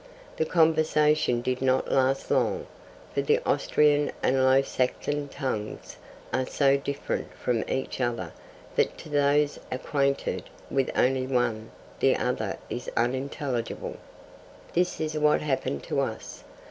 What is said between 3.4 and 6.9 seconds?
Austrian and low Saxon tongues are so